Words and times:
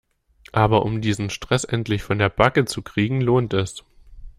Aber 0.53 0.83
um 0.83 0.99
diesen 0.99 1.29
Stress 1.29 1.63
endlich 1.63 2.01
von 2.01 2.17
der 2.17 2.29
Backe 2.29 2.65
zu 2.65 2.81
kriegen 2.81 3.21
lohnt 3.21 3.53
es. 3.53 3.83